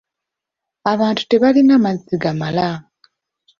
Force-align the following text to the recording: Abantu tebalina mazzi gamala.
Abantu 0.91 1.21
tebalina 1.29 1.75
mazzi 1.83 2.15
gamala. 2.23 2.67